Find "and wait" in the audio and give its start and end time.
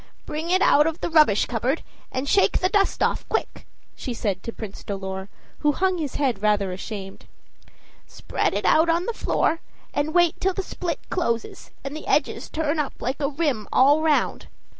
9.93-10.41